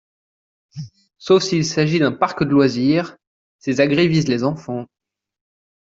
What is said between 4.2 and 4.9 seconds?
les enfants.